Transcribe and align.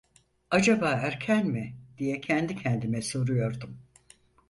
Acaba 0.51 0.89
erken 0.97 1.47
mi, 1.53 1.73
diye 1.97 2.21
kendi 2.21 2.55
kendime 2.55 3.01
soruyordum. 3.01 3.77